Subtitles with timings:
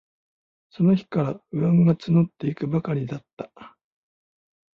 [0.71, 3.51] その日から、不安がつのっていくばかりだった。